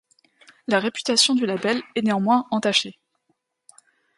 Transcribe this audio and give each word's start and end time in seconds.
La 0.65 0.79
réputation 0.79 1.35
du 1.35 1.45
label 1.45 1.79
est 1.93 2.01
néanmoins 2.01 2.47
entachée. 2.49 2.97